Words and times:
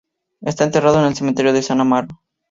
Está 0.41 0.63
enterrado 0.63 0.97
en 0.97 1.05
el 1.05 1.13
cementerio 1.15 1.53
de 1.53 1.61
San 1.61 1.79
Amaro. 1.79 2.19